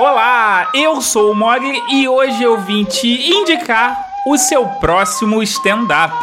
Olá, 0.00 0.70
eu 0.72 1.02
sou 1.02 1.30
o 1.30 1.34
Mogli 1.34 1.78
e 1.92 2.08
hoje 2.08 2.42
eu 2.42 2.58
vim 2.62 2.84
te 2.84 3.06
indicar 3.06 4.02
o 4.26 4.38
seu 4.38 4.64
próximo 4.66 5.42
stand-up. 5.42 6.16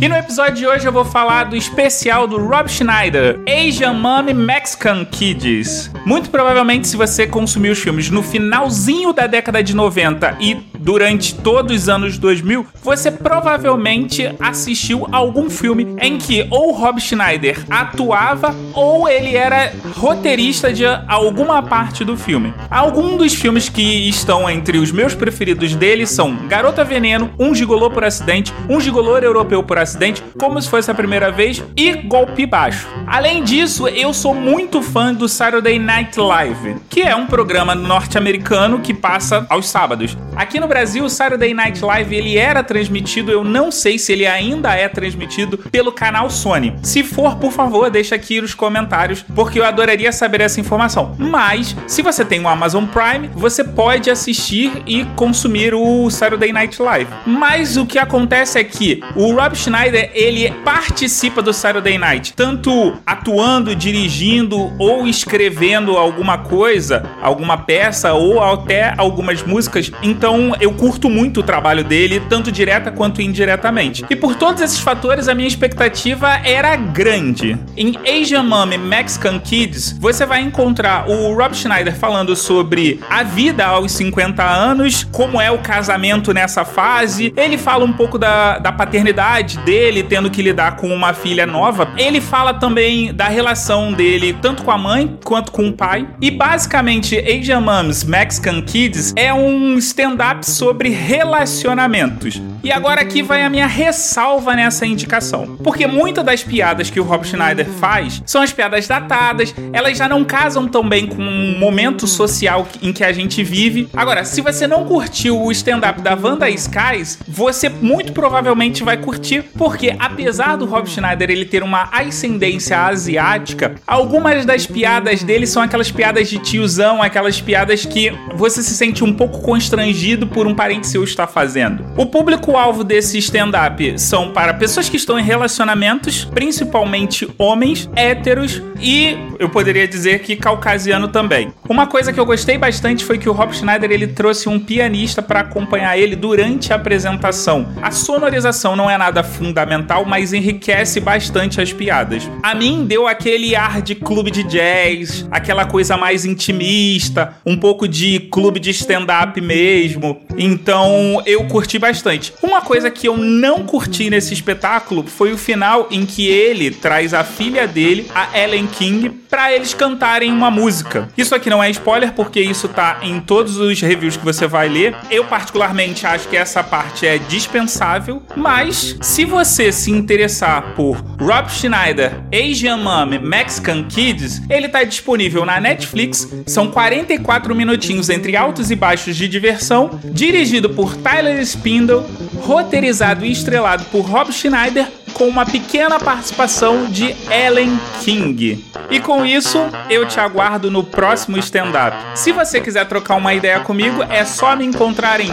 E 0.00 0.08
no 0.08 0.16
episódio 0.16 0.54
de 0.54 0.66
hoje 0.66 0.86
eu 0.86 0.92
vou 0.92 1.04
falar 1.04 1.44
do 1.44 1.54
especial 1.54 2.26
do 2.26 2.38
Rob 2.38 2.70
Schneider, 2.70 3.38
Asian 3.46 3.92
Mommy 3.92 4.32
Mexican 4.32 5.04
Kids. 5.04 5.90
Muito 6.06 6.30
provavelmente, 6.30 6.88
se 6.88 6.96
você 6.96 7.26
consumiu 7.26 7.72
os 7.72 7.78
filmes 7.78 8.08
no 8.08 8.22
finalzinho 8.22 9.12
da 9.12 9.26
década 9.26 9.62
de 9.62 9.76
90 9.76 10.38
e 10.40 10.54
durante 10.78 11.34
todos 11.34 11.74
os 11.74 11.88
anos 11.88 12.18
2000, 12.18 12.66
você 12.82 13.10
provavelmente 13.10 14.34
assistiu 14.40 15.06
algum 15.12 15.50
filme 15.50 15.96
em 16.00 16.18
que 16.18 16.46
ou 16.50 16.72
Rob 16.72 17.00
Schneider 17.00 17.58
atuava 17.68 18.54
ou 18.74 19.08
ele 19.08 19.36
era 19.36 19.72
roteirista 19.96 20.72
de 20.72 20.84
alguma 21.06 21.62
parte 21.62 22.04
do 22.04 22.16
filme. 22.16 22.54
Alguns 22.70 23.18
dos 23.18 23.34
filmes 23.34 23.68
que 23.68 24.08
estão 24.08 24.48
entre 24.48 24.78
os 24.78 24.92
meus 24.92 25.14
preferidos 25.14 25.74
dele 25.74 26.06
são 26.06 26.36
Garota 26.46 26.84
Veneno, 26.84 27.30
Um 27.38 27.54
Gigolô 27.54 27.90
por 27.90 28.04
Acidente, 28.04 28.52
Um 28.68 28.80
Gigolô 28.80 29.18
Europeu 29.18 29.62
por 29.62 29.78
Acidente, 29.78 30.22
como 30.38 30.60
se 30.60 30.68
fosse 30.68 30.90
a 30.90 30.94
primeira 30.94 31.30
vez, 31.30 31.62
e 31.76 31.92
golpe 31.92 32.46
baixo. 32.46 32.86
Além 33.06 33.42
disso, 33.42 33.88
eu 33.88 34.12
sou 34.14 34.34
muito 34.34 34.82
fã 34.82 35.12
do 35.12 35.28
Saturday 35.28 35.78
Night 35.78 36.18
Live, 36.18 36.76
que 36.88 37.02
é 37.02 37.14
um 37.16 37.26
programa 37.26 37.74
norte-americano 37.74 38.80
que 38.80 38.94
passa 38.94 39.46
aos 39.48 39.68
sábados. 39.68 40.16
Aqui 40.36 40.60
no 40.60 40.67
Brasil, 40.68 41.04
o 41.04 41.10
Saturday 41.10 41.54
Night 41.54 41.84
Live 41.84 42.14
ele 42.14 42.36
era 42.36 42.62
transmitido, 42.62 43.32
eu 43.32 43.42
não 43.42 43.72
sei 43.72 43.98
se 43.98 44.12
ele 44.12 44.26
ainda 44.26 44.74
é 44.74 44.88
transmitido 44.88 45.58
pelo 45.58 45.90
canal 45.90 46.30
Sony. 46.30 46.76
Se 46.82 47.02
for, 47.02 47.36
por 47.36 47.50
favor, 47.50 47.90
deixa 47.90 48.14
aqui 48.14 48.40
nos 48.40 48.54
comentários, 48.54 49.24
porque 49.34 49.58
eu 49.58 49.64
adoraria 49.64 50.12
saber 50.12 50.40
essa 50.40 50.60
informação. 50.60 51.16
Mas, 51.18 51.74
se 51.86 52.02
você 52.02 52.24
tem 52.24 52.40
o 52.40 52.48
Amazon 52.48 52.84
Prime, 52.84 53.30
você 53.34 53.64
pode 53.64 54.10
assistir 54.10 54.82
e 54.86 55.04
consumir 55.16 55.74
o 55.74 56.10
Saturday 56.10 56.52
Night 56.52 56.80
Live. 56.80 57.10
Mas 57.26 57.76
o 57.76 57.86
que 57.86 57.98
acontece 57.98 58.58
é 58.58 58.64
que 58.64 59.02
o 59.16 59.32
Rob 59.34 59.56
Schneider 59.56 60.10
ele 60.14 60.50
participa 60.64 61.40
do 61.42 61.52
Saturday 61.52 61.98
Night, 61.98 62.32
tanto 62.34 62.96
atuando, 63.06 63.74
dirigindo 63.74 64.72
ou 64.78 65.06
escrevendo 65.06 65.96
alguma 65.96 66.38
coisa, 66.38 67.04
alguma 67.22 67.56
peça 67.56 68.12
ou 68.12 68.42
até 68.42 68.94
algumas 68.96 69.42
músicas. 69.42 69.90
Então, 70.02 70.54
eu 70.60 70.72
curto 70.72 71.08
muito 71.08 71.40
o 71.40 71.42
trabalho 71.42 71.84
dele, 71.84 72.20
tanto 72.28 72.50
direta 72.50 72.90
quanto 72.90 73.22
indiretamente. 73.22 74.04
E 74.10 74.16
por 74.16 74.34
todos 74.34 74.60
esses 74.60 74.78
fatores, 74.78 75.28
a 75.28 75.34
minha 75.34 75.48
expectativa 75.48 76.40
era 76.44 76.74
grande. 76.76 77.58
Em 77.76 77.94
Asian 78.06 78.42
Mom 78.42 78.66
Mexican 78.78 79.38
Kids, 79.38 79.96
você 79.98 80.26
vai 80.26 80.40
encontrar 80.40 81.08
o 81.08 81.34
Rob 81.34 81.54
Schneider 81.54 81.94
falando 81.94 82.34
sobre 82.36 83.00
a 83.08 83.22
vida 83.22 83.66
aos 83.66 83.92
50 83.92 84.42
anos, 84.42 85.04
como 85.04 85.40
é 85.40 85.50
o 85.50 85.58
casamento 85.58 86.32
nessa 86.32 86.64
fase. 86.64 87.32
Ele 87.36 87.56
fala 87.56 87.84
um 87.84 87.92
pouco 87.92 88.18
da, 88.18 88.58
da 88.58 88.72
paternidade 88.72 89.58
dele 89.58 90.02
tendo 90.02 90.30
que 90.30 90.42
lidar 90.42 90.76
com 90.76 90.88
uma 90.88 91.12
filha 91.12 91.46
nova, 91.46 91.92
ele 91.96 92.20
fala 92.20 92.54
também 92.54 93.12
da 93.12 93.28
relação 93.28 93.92
dele 93.92 94.36
tanto 94.40 94.62
com 94.62 94.70
a 94.70 94.78
mãe 94.78 95.18
quanto 95.24 95.52
com 95.52 95.68
o 95.68 95.72
pai. 95.72 96.08
E 96.20 96.30
basicamente, 96.30 97.18
Asian 97.18 97.60
Moms 97.60 98.04
Mexican 98.04 98.62
Kids 98.62 99.12
é 99.16 99.32
um 99.32 99.76
stand-up 99.78 100.47
sobre 100.48 100.88
relacionamentos. 100.90 102.40
E 102.62 102.72
agora 102.72 103.00
aqui 103.00 103.22
vai 103.22 103.44
a 103.44 103.50
minha 103.50 103.66
ressalva 103.66 104.54
nessa 104.54 104.84
indicação. 104.84 105.56
Porque 105.62 105.86
muitas 105.86 106.24
das 106.24 106.42
piadas 106.42 106.90
que 106.90 107.00
o 107.00 107.04
Rob 107.04 107.26
Schneider 107.26 107.66
faz 107.66 108.22
são 108.26 108.42
as 108.42 108.52
piadas 108.52 108.86
datadas, 108.86 109.54
elas 109.72 109.96
já 109.96 110.08
não 110.08 110.24
casam 110.24 110.66
tão 110.66 110.86
bem 110.88 111.06
com 111.06 111.22
o 111.22 111.58
momento 111.58 112.06
social 112.06 112.66
em 112.82 112.92
que 112.92 113.04
a 113.04 113.12
gente 113.12 113.42
vive. 113.44 113.88
Agora, 113.94 114.24
se 114.24 114.40
você 114.40 114.66
não 114.66 114.84
curtiu 114.84 115.40
o 115.40 115.52
stand-up 115.52 116.00
da 116.00 116.14
Wanda 116.14 116.48
Skies, 116.50 117.18
você 117.26 117.68
muito 117.68 118.12
provavelmente 118.12 118.82
vai 118.82 118.96
curtir 118.96 119.42
porque 119.56 119.94
apesar 119.98 120.56
do 120.56 120.66
Rob 120.66 120.88
Schneider 120.88 121.30
ele 121.30 121.44
ter 121.44 121.62
uma 121.62 121.88
ascendência 121.92 122.78
asiática, 122.80 123.74
algumas 123.86 124.44
das 124.44 124.66
piadas 124.66 125.22
dele 125.22 125.46
são 125.46 125.62
aquelas 125.62 125.90
piadas 125.90 126.28
de 126.28 126.38
tiozão, 126.38 127.02
aquelas 127.02 127.40
piadas 127.40 127.84
que 127.84 128.12
você 128.34 128.62
se 128.62 128.74
sente 128.74 129.04
um 129.04 129.12
pouco 129.12 129.40
constrangido 129.40 130.26
por 130.38 130.46
um 130.46 130.54
parente 130.54 130.86
seu 130.86 131.02
estar 131.02 131.26
fazendo. 131.26 131.84
O 131.96 132.06
público-alvo 132.06 132.84
desse 132.84 133.18
stand-up 133.18 133.98
são 133.98 134.30
para 134.30 134.54
pessoas 134.54 134.88
que 134.88 134.96
estão 134.96 135.18
em 135.18 135.22
relacionamentos, 135.24 136.24
principalmente 136.26 137.28
homens, 137.36 137.90
héteros 137.96 138.62
e 138.80 139.18
eu 139.40 139.48
poderia 139.48 139.88
dizer 139.88 140.20
que 140.20 140.36
caucasiano 140.36 141.08
também. 141.08 141.52
Uma 141.68 141.88
coisa 141.88 142.12
que 142.12 142.20
eu 142.20 142.24
gostei 142.24 142.56
bastante 142.56 143.04
foi 143.04 143.18
que 143.18 143.28
o 143.28 143.32
Rob 143.32 143.52
Schneider 143.52 143.90
ele 143.90 144.06
trouxe 144.06 144.48
um 144.48 144.60
pianista 144.60 145.20
para 145.20 145.40
acompanhar 145.40 145.98
ele 145.98 146.14
durante 146.14 146.72
a 146.72 146.76
apresentação. 146.76 147.68
A 147.82 147.90
sonorização 147.90 148.76
não 148.76 148.88
é 148.88 148.96
nada 148.96 149.24
fundamental, 149.24 150.04
mas 150.04 150.32
enriquece 150.32 151.00
bastante 151.00 151.60
as 151.60 151.72
piadas. 151.72 152.30
A 152.44 152.54
mim 152.54 152.86
deu 152.86 153.08
aquele 153.08 153.56
ar 153.56 153.82
de 153.82 153.96
clube 153.96 154.30
de 154.30 154.44
jazz, 154.44 155.26
aquela 155.32 155.64
coisa 155.64 155.96
mais 155.96 156.24
intimista, 156.24 157.34
um 157.44 157.56
pouco 157.56 157.88
de 157.88 158.20
clube 158.20 158.60
de 158.60 158.70
stand-up 158.70 159.40
mesmo. 159.40 160.27
Então 160.36 161.22
eu 161.24 161.44
curti 161.44 161.78
bastante. 161.78 162.32
Uma 162.42 162.60
coisa 162.60 162.90
que 162.90 163.08
eu 163.08 163.16
não 163.16 163.64
curti 163.64 164.10
nesse 164.10 164.34
espetáculo 164.34 165.04
foi 165.06 165.32
o 165.32 165.38
final 165.38 165.88
em 165.90 166.04
que 166.04 166.28
ele 166.28 166.70
traz 166.70 167.14
a 167.14 167.24
filha 167.24 167.66
dele, 167.66 168.10
a 168.14 168.38
Ellen 168.38 168.66
King, 168.66 169.10
para 169.28 169.52
eles 169.52 169.74
cantarem 169.74 170.32
uma 170.32 170.50
música. 170.50 171.08
Isso 171.16 171.34
aqui 171.34 171.50
não 171.50 171.62
é 171.62 171.70
spoiler 171.70 172.12
porque 172.12 172.40
isso 172.40 172.68
tá 172.68 172.98
em 173.02 173.20
todos 173.20 173.58
os 173.58 173.80
reviews 173.80 174.16
que 174.16 174.24
você 174.24 174.46
vai 174.46 174.68
ler. 174.68 174.94
Eu 175.10 175.24
particularmente 175.24 176.06
acho 176.06 176.28
que 176.28 176.36
essa 176.36 176.62
parte 176.62 177.06
é 177.06 177.18
dispensável, 177.18 178.22
mas 178.36 178.96
se 179.00 179.24
você 179.24 179.70
se 179.70 179.90
interessar 179.90 180.74
por 180.74 180.96
Rob 181.20 181.48
Schneider, 181.50 182.12
Asian 182.32 182.78
Mom, 182.78 183.18
Mexican 183.20 183.84
Kids, 183.84 184.42
ele 184.48 184.66
está 184.66 184.82
disponível 184.84 185.44
na 185.44 185.60
Netflix. 185.60 186.28
São 186.46 186.70
44 186.70 187.54
minutinhos 187.54 188.08
entre 188.08 188.36
altos 188.36 188.70
e 188.70 188.76
baixos 188.76 189.16
de 189.16 189.28
diversão, 189.28 190.00
dirigido 190.04 190.70
por 190.70 190.96
Tyler 190.96 191.40
Spindle, 191.42 192.04
roteirizado 192.40 193.24
e 193.24 193.32
estrelado 193.32 193.84
por 193.86 194.02
Rob 194.02 194.32
Schneider, 194.32 194.86
com 195.18 195.26
uma 195.26 195.44
pequena 195.44 195.98
participação 195.98 196.86
de 196.86 197.14
Ellen 197.28 197.78
King. 198.00 198.64
E 198.88 199.00
com 199.00 199.26
isso, 199.26 199.58
eu 199.90 200.06
te 200.06 200.18
aguardo 200.18 200.70
no 200.70 200.82
próximo 200.84 201.36
stand-up. 201.38 201.96
Se 202.14 202.32
você 202.32 202.60
quiser 202.60 202.86
trocar 202.86 203.16
uma 203.16 203.34
ideia 203.34 203.60
comigo, 203.60 204.02
é 204.04 204.24
só 204.24 204.56
me 204.56 204.64
encontrar 204.64 205.20
em 205.20 205.30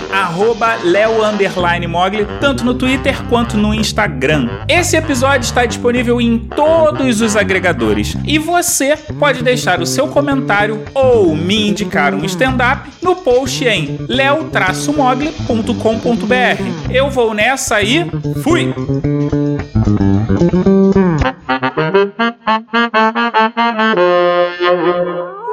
leo_mogli, 0.83 2.27
tanto 2.41 2.65
no 2.65 2.73
Twitter 2.73 3.15
quanto 3.29 3.55
no 3.55 3.73
Instagram. 3.73 4.49
Esse 4.67 4.97
episódio 4.97 5.45
está 5.45 5.65
disponível 5.65 6.19
em 6.19 6.39
todos 6.39 7.21
os 7.21 7.37
agregadores 7.37 8.17
e 8.25 8.39
você 8.39 8.97
pode 8.97 9.43
deixar 9.43 9.79
o 9.79 9.85
seu 9.85 10.07
comentário 10.07 10.83
ou 10.93 11.35
me 11.35 11.69
indicar 11.69 12.13
um 12.13 12.25
stand-up 12.25 12.89
no 13.05 13.15
post 13.15 13.63
em 13.63 13.99
leo-mogli.com.br. 14.09 16.91
Eu 16.91 17.11
vou 17.11 17.35
nessa 17.35 17.83
e 17.83 18.03
fui! 18.41 18.73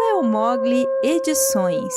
Leo 0.01 0.23
Mogli 0.25 0.87
Edições 1.05 1.93